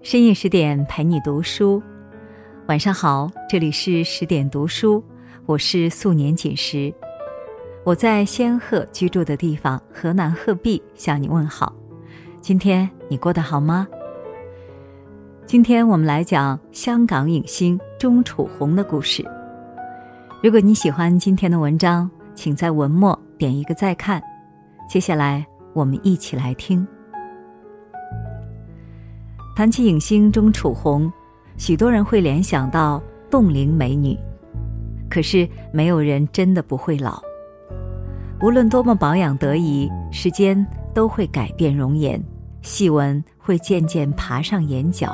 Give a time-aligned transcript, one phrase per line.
[0.00, 1.82] 深夜十点陪你读书，
[2.68, 5.02] 晚上好，这里是十点读书，
[5.44, 6.94] 我是素年锦时，
[7.84, 11.74] 我在仙鹤居住的地方河南鹤壁向你问好。
[12.40, 13.88] 今天你过得好吗？
[15.46, 19.26] 今天我们来讲香港影星钟楚红的故事。
[20.40, 24.22] 如果你喜欢今天的文章，请在文末点一个再看。
[24.88, 25.44] 接下来
[25.74, 26.86] 我们一起来听。
[29.58, 31.12] 谈起影星钟楚红，
[31.56, 34.16] 许多人会联想到冻龄美女，
[35.10, 37.20] 可是没有人真的不会老。
[38.40, 42.22] 无论多么保养得宜，时间都会改变容颜，
[42.62, 45.12] 细纹会渐渐爬上眼角。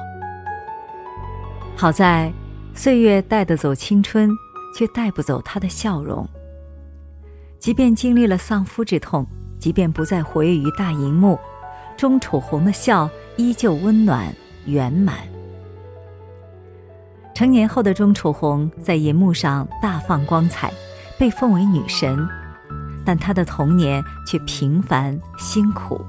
[1.75, 2.31] 好在，
[2.75, 4.29] 岁月带得走青春，
[4.77, 6.29] 却带不走她的笑容。
[7.59, 9.27] 即便经历了丧夫之痛，
[9.59, 11.39] 即便不再活跃于大荧幕，
[11.97, 13.09] 钟楚红的笑。
[13.37, 14.33] 依旧温暖
[14.67, 15.19] 圆满。
[17.35, 20.73] 成年后的钟楚红在银幕上大放光彩，
[21.19, 22.29] 被奉为女神，
[23.05, 26.01] 但她的童年却平凡辛苦。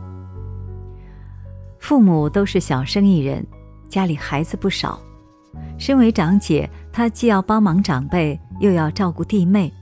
[1.80, 3.46] 父母都是小生意人，
[3.90, 5.00] 家里孩子不少。
[5.78, 9.74] 身为长姐，她既要帮忙长辈，又要照顾弟妹。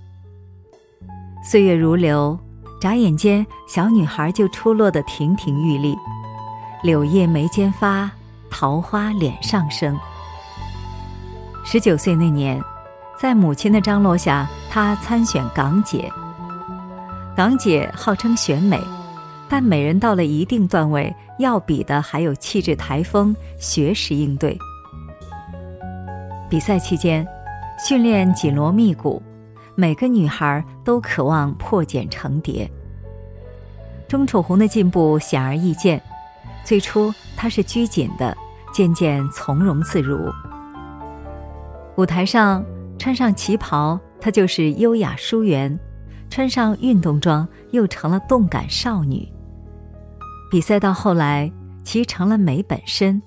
[1.43, 2.39] 岁月如流，
[2.79, 5.95] 眨眼间，小女孩就出落得亭亭玉立。
[6.83, 8.09] 柳叶眉间发，
[8.53, 9.97] 桃花脸上生。
[11.65, 12.61] 十九岁那年，
[13.19, 16.07] 在母亲的张罗下，她参选港姐。
[17.35, 18.79] 港姐号称选美，
[19.49, 24.55] 但美人到了一定段位，要比的还有气质、台风、学识应对。
[26.47, 27.27] 比赛期间，
[27.83, 29.19] 训练紧锣密鼓，
[29.73, 32.69] 每个女孩都渴望破茧成蝶。
[34.07, 35.99] 钟楚红的进步显而易见。
[36.63, 38.37] 最初她是拘谨的，
[38.73, 40.19] 渐渐从容自如。
[41.95, 42.65] 舞台上
[42.97, 45.77] 穿上旗袍，她就是优雅淑媛；
[46.29, 49.31] 穿上运动装，又成了动感少女。
[50.49, 51.51] 比赛到后来，
[51.83, 53.21] 其成了美本身。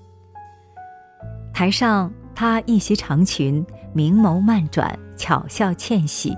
[1.53, 6.33] 台上她一袭长裙，明眸慢转，巧笑倩兮；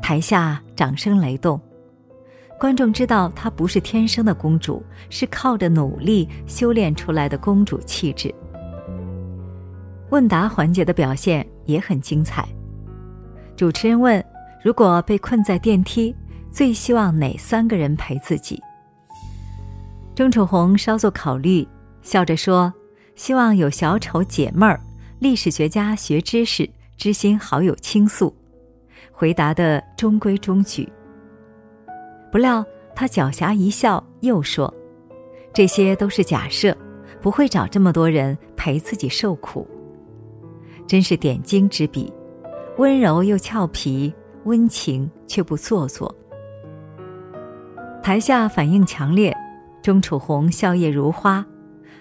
[0.00, 1.60] 台下掌声雷动。
[2.60, 8.32] 观众知道她不是天生的公主，是靠着努力修炼出来的公主气质。
[10.10, 12.46] 问答环节的表现也很精彩。
[13.56, 14.22] 主持人问
[14.62, 16.14] ：“如果被困在电梯，
[16.52, 18.62] 最希望哪三个人陪自己？”
[20.14, 21.66] 钟楚红稍作考虑，
[22.02, 22.70] 笑着说
[23.16, 24.78] ：“希望有小丑解闷儿，
[25.18, 28.36] 历史学家学知识，知心好友倾诉。”
[29.10, 30.86] 回答的中规中矩。
[32.30, 32.64] 不料
[32.94, 34.72] 他狡黠一笑，又说
[35.52, 36.76] ：“这些都是假设，
[37.20, 39.66] 不会找这么多人陪自己受苦。”
[40.86, 42.12] 真是点睛之笔，
[42.78, 44.12] 温柔又俏皮，
[44.44, 46.14] 温情却不做作。
[48.02, 49.36] 台下反应强烈，
[49.82, 51.44] 钟楚红笑靥如花，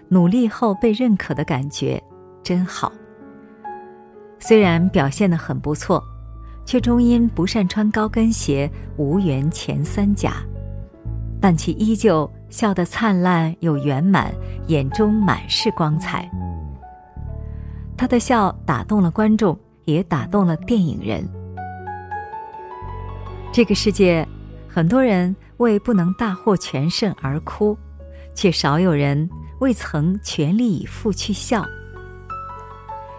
[0.07, 2.01] 努力后被认可的感觉
[2.43, 2.91] 真好。
[4.39, 6.03] 虽然表现得很不错。
[6.69, 10.33] 却终因不善穿高跟鞋，无缘前三甲，
[11.41, 14.31] 但其依旧笑得灿烂又圆满，
[14.67, 16.29] 眼中满是光彩。
[17.97, 21.27] 他的笑打动了观众，也打动了电影人。
[23.51, 24.23] 这个世界，
[24.67, 27.75] 很多人为不能大获全胜而哭，
[28.35, 29.27] 却少有人
[29.59, 31.65] 未曾全力以赴去笑。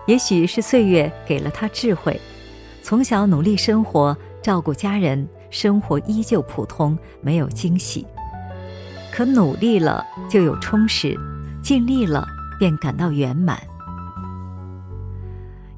[0.06, 2.16] 也许是岁月给了他智慧。
[2.82, 8.06] 从小努力生活，照顾家人，生活依旧普通，没有惊喜。
[9.12, 11.18] 可努力了就有充实，
[11.62, 12.26] 尽力了
[12.58, 13.60] 便感到圆满。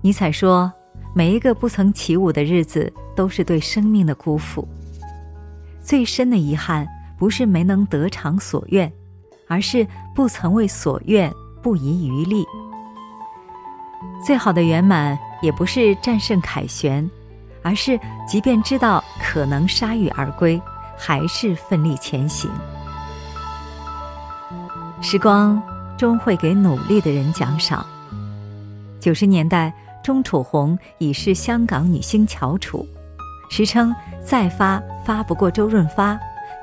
[0.00, 0.72] 尼采说
[1.14, 4.66] ：“每一个不曾起舞的日子，都是对生命的辜负。
[5.80, 6.86] 最深的遗憾，
[7.18, 8.90] 不是没能得偿所愿，
[9.48, 12.46] 而是不曾为所愿不遗余力。
[14.24, 17.08] 最好的圆满。”也不是战胜凯旋，
[17.62, 20.60] 而是即便知道可能铩羽而归，
[20.96, 22.50] 还是奋力前行。
[25.02, 25.60] 时光
[25.98, 27.84] 终会给努力的人奖赏。
[29.00, 29.72] 九十年代，
[30.02, 32.86] 钟楚红已是香港女星翘楚，
[33.50, 33.94] 时称
[34.24, 36.16] 再发发不过周润发，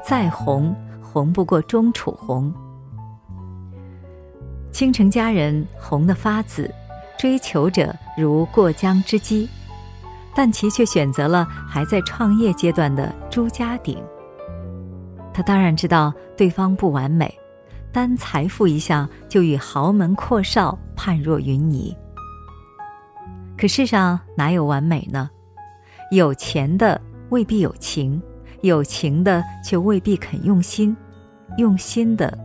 [0.04, 2.52] 再红红不过钟楚红。
[4.72, 6.74] 倾城佳人红得发紫。
[7.19, 9.45] 追求者如过江之鲫，
[10.33, 14.01] 但其却选择了还在创业阶段的朱家鼎。
[15.33, 17.38] 他当然知道对方不完美，
[17.92, 21.94] 单财富一项就与豪门阔少判若云泥。
[23.57, 25.30] 可世上哪有完美呢？
[26.12, 27.00] 有钱的
[27.31, 28.21] 未必有情，
[28.62, 30.95] 有情的却未必肯用心，
[31.57, 32.36] 用心的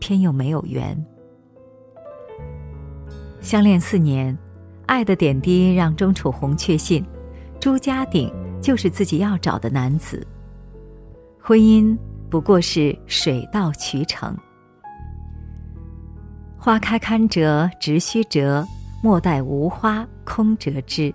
[0.00, 1.00] 偏又没有缘。
[3.46, 4.36] 相恋四年，
[4.86, 7.06] 爱的点滴让钟楚红确信，
[7.60, 8.28] 朱家鼎
[8.60, 10.26] 就是自己要找的男子。
[11.40, 11.96] 婚姻
[12.28, 14.36] 不过是水到渠成。
[16.58, 18.66] 花开堪折直须折，
[19.00, 21.14] 莫待无花空折枝。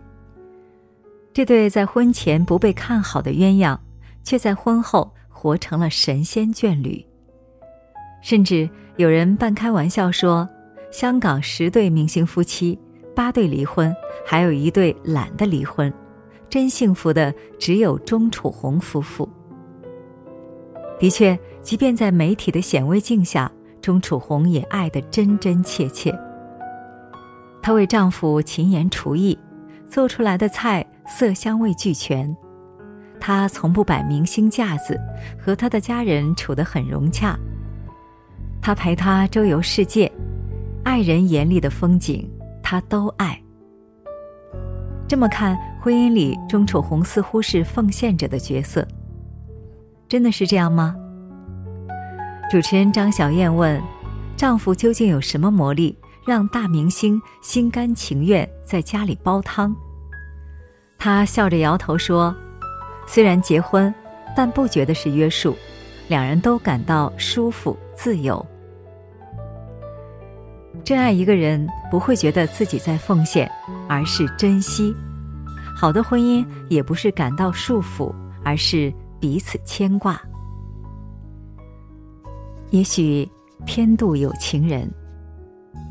[1.34, 3.78] 这对在婚前不被看好的鸳鸯，
[4.24, 7.06] 却在婚后活成了神仙眷侣。
[8.22, 10.48] 甚至有人半开玩笑说。
[10.92, 12.78] 香港十对明星夫妻，
[13.16, 13.96] 八对离婚，
[14.26, 15.92] 还有一对懒得离婚，
[16.50, 19.28] 真幸福的只有钟楚红夫妇。
[21.00, 23.50] 的确，即便在媒体的显微镜下，
[23.82, 26.14] 钟楚红也爱得真真切切。
[27.62, 29.38] 她为丈夫勤研厨艺，
[29.88, 32.36] 做出来的菜色香味俱全。
[33.20, 35.00] 她从不摆明星架子，
[35.40, 37.40] 和她的家人处得很融洽。
[38.62, 40.12] 他陪他周游世界。
[40.84, 42.30] 爱人眼里的风景，
[42.64, 43.40] 他都爱。
[45.08, 48.88] 这么看，婚姻里钟楚红似乎是奉献者的角色。
[50.08, 50.96] 真的是这样吗？
[52.50, 53.82] 主持人张小燕问
[54.36, 59.76] ：“丈夫究竟有什么魔力，让大明星心甘情愿在家里煲汤？”
[60.98, 62.36] 他笑着摇头说
[63.08, 63.94] ：“虽然结婚，
[64.36, 65.56] 但不觉得是约束，
[66.10, 68.46] 两人都感到舒服自由。”
[70.82, 73.50] 真爱一个人，不会觉得自己在奉献，
[73.88, 74.96] 而是珍惜。
[75.76, 78.14] 好的婚姻也不是感到束缚，
[78.44, 80.22] 而是彼此牵挂。
[82.70, 83.30] 也许
[83.66, 84.90] 天妒有情人。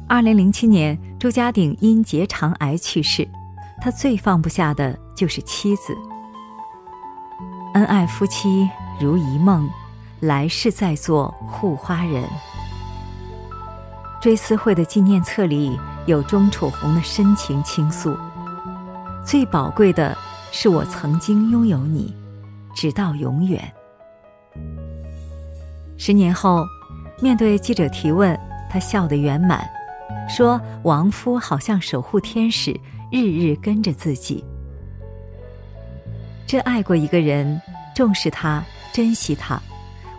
[0.09, 3.29] 二零零七年，朱家鼎因结肠癌去世，
[3.81, 5.97] 他最放不下的就是妻子。
[7.75, 8.69] 恩爱夫妻
[9.01, 9.69] 如一梦，
[10.21, 12.25] 来世再做护花人。
[14.21, 18.15] 追思会的纪念册里有钟楚红的深情倾诉。
[19.25, 20.17] 最宝贵的
[20.53, 22.15] 是我曾经拥有你，
[22.75, 23.73] 直到永远。
[25.97, 26.67] 十年后，
[27.23, 28.39] 面对记者提问，
[28.71, 29.67] 他笑得圆满，
[30.29, 32.79] 说：“亡夫好像守护天使，
[33.11, 34.45] 日日跟着自己。
[36.47, 37.61] 真爱过一个人，
[37.95, 38.63] 重视他，
[38.93, 39.61] 珍惜他，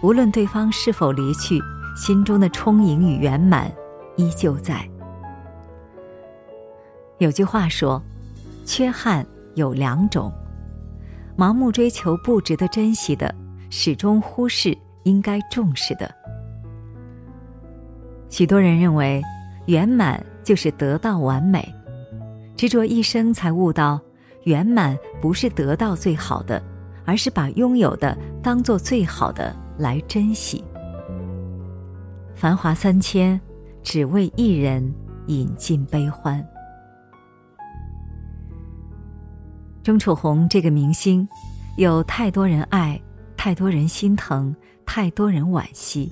[0.02, 1.62] 无论对方是否离去，
[1.96, 3.72] 心中的充盈与圆满。”
[4.22, 4.88] 依旧在。
[7.18, 8.02] 有句话说
[8.66, 9.26] ：“缺憾
[9.56, 10.32] 有两种，
[11.36, 13.34] 盲目追求不值得珍惜的，
[13.72, 16.14] 始终忽视应该重视的。”
[18.30, 19.22] 许多人认为，
[19.66, 21.68] 圆满就是得到完美，
[22.56, 24.00] 执着一生才悟到，
[24.44, 26.62] 圆满不是得到最好的，
[27.06, 30.64] 而是把拥有的当做最好的来珍惜。
[32.36, 33.40] 繁华三千。
[33.84, 34.94] 只为一人
[35.28, 36.46] 饮尽悲欢。
[39.84, 41.28] 钟楚红这个明星，
[41.78, 43.02] 有太多人爱，
[43.36, 44.56] 太多人心疼，
[44.86, 46.12] 太多人惋惜。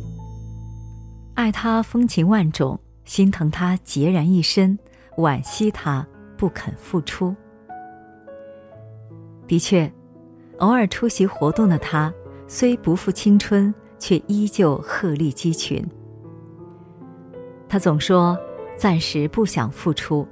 [1.35, 4.77] 爱他风情万种，心疼他孑然一身，
[5.17, 6.05] 惋惜他
[6.35, 7.35] 不肯付出。
[9.47, 9.91] 的确，
[10.57, 12.11] 偶尔出席活动的他，
[12.47, 15.87] 虽不复青春，却依旧鹤立鸡群。
[17.69, 18.35] 他总说，
[18.75, 20.27] 暂时不想付出，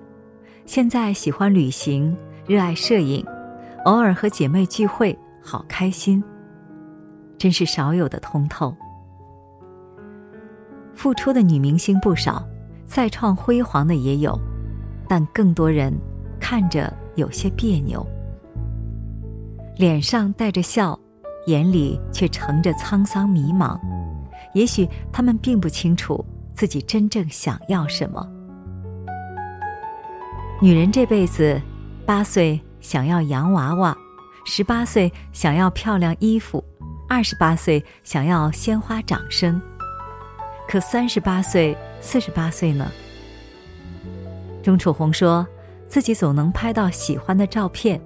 [0.66, 2.18] 现在喜欢旅行，
[2.48, 3.24] 热爱摄影，
[3.86, 6.22] 偶尔和姐妹聚会，好开心。
[7.38, 8.76] 真是少有的通透。
[10.96, 12.44] 付出的女明星不少，
[12.88, 14.36] 再创辉煌的也有，
[15.08, 15.94] 但更多人
[16.40, 18.04] 看着有些别扭，
[19.76, 21.00] 脸上带着笑，
[21.46, 23.80] 眼里却盛着沧桑迷茫。
[24.56, 26.26] 也许他们并不清楚。
[26.58, 28.28] 自己真正想要什么？
[30.60, 31.62] 女人这辈子，
[32.04, 33.96] 八岁想要洋娃娃，
[34.44, 36.64] 十八岁想要漂亮衣服，
[37.08, 39.62] 二十八岁想要鲜花掌声。
[40.68, 42.92] 可三十八岁、四十八岁呢？
[44.64, 45.48] 钟楚红说
[45.88, 48.02] 自己总能拍到喜欢的照片，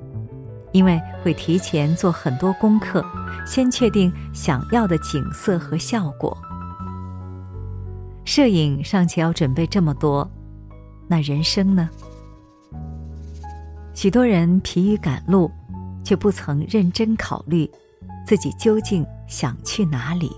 [0.74, 3.02] 因为会提前做很多功课，
[3.48, 6.38] 先确定想要的景色和效果。
[8.32, 10.26] 摄影尚且要准备这么多，
[11.06, 11.90] 那人生呢？
[13.94, 15.52] 许多人疲于赶路，
[16.02, 17.70] 却不曾认真考虑
[18.26, 20.32] 自己究竟想去哪里。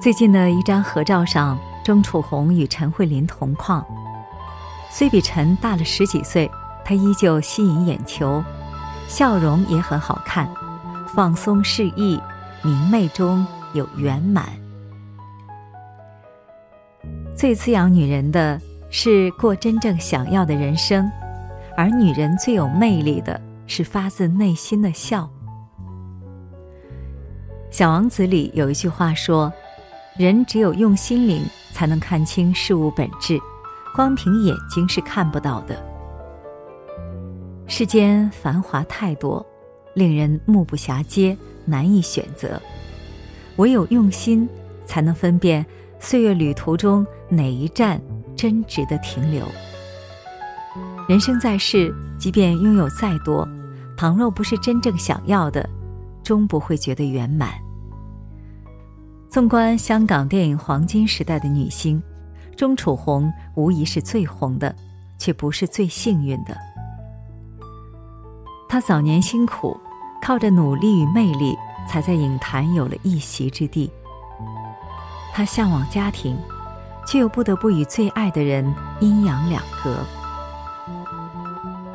[0.00, 3.84] 最近的一张合照上，钟楚红与陈慧琳同框，
[4.90, 6.50] 虽比陈大了十几岁，
[6.86, 8.42] 她依旧吸引眼球，
[9.08, 10.48] 笑容也很好看，
[11.14, 12.18] 放松适意，
[12.62, 14.48] 明媚中有圆满。
[17.36, 21.06] 最滋养女人的是过真正想要的人生，
[21.76, 25.24] 而女人最有魅力的是发自内心的笑。
[27.70, 29.52] 《小王子》里有一句话说
[30.16, 33.38] ：“人只有用心灵，才能看清事物本质，
[33.94, 35.76] 光凭眼睛是看不到的。”
[37.68, 39.44] 世间繁华太多，
[39.92, 42.58] 令人目不暇接，难以选择。
[43.56, 44.48] 唯有用心，
[44.86, 45.66] 才能分辨
[45.98, 48.00] 岁月旅途中哪一站
[48.36, 49.46] 真值得停留。
[51.08, 53.48] 人生在世，即便拥有再多，
[53.96, 55.68] 倘若不是真正想要的，
[56.22, 57.50] 终不会觉得圆满。
[59.28, 62.02] 纵观香港电影黄金时代的女星，
[62.56, 64.74] 钟楚红无疑是最红的，
[65.18, 66.56] 却不是最幸运的。
[68.68, 69.78] 她早年辛苦，
[70.22, 71.54] 靠着努力与魅力，
[71.88, 73.90] 才在影坛有了一席之地。
[75.36, 76.34] 她向往家庭，
[77.06, 80.02] 却又不得不与最爱的人阴阳两隔。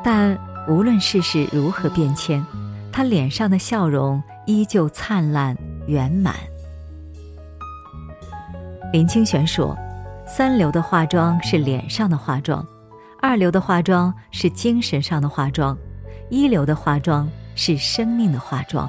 [0.04, 2.46] 但无论世事如何变迁，
[2.92, 5.58] 她脸上的笑容依旧灿烂
[5.88, 6.36] 圆满。
[8.94, 9.76] 林清玄说
[10.28, 12.64] ：“三流的化妆是脸上的化妆，
[13.24, 15.76] 二流的化妆是精神上的化妆，
[16.30, 18.88] 一流的化妆是生命的化妆。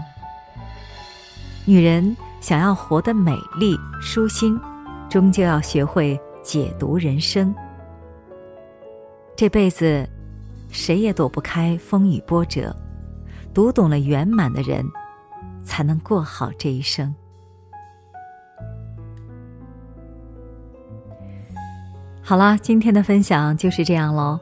[1.64, 4.58] 女人想要活得美丽舒心，
[5.08, 7.54] 终究要学会解读人生。
[9.36, 10.04] 这辈子，
[10.68, 12.74] 谁也躲不开风雨波折，
[13.54, 14.84] 读懂了圆满的人，
[15.64, 17.14] 才能过好这一生。”
[22.20, 24.40] 好了，今天的分享就是这样喽。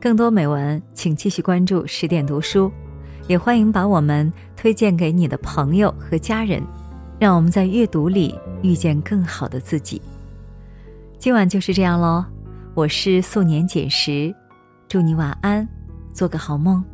[0.00, 2.72] 更多美文，请继续关注十点读书，
[3.28, 6.60] 也欢迎把我们推荐给你的朋友和家人，
[7.18, 10.00] 让我们在阅读里遇见更好的自己。
[11.18, 12.24] 今晚就是这样喽，
[12.74, 14.34] 我是素年锦时，
[14.86, 15.66] 祝你晚安，
[16.12, 16.84] 做个好梦。